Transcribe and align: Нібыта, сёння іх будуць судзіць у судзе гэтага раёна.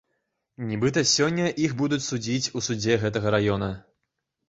Нібыта, 0.69 1.03
сёння 1.11 1.45
іх 1.67 1.77
будуць 1.83 2.01
судзіць 2.09 2.51
у 2.57 2.67
судзе 2.71 3.01
гэтага 3.07 3.39
раёна. 3.41 3.73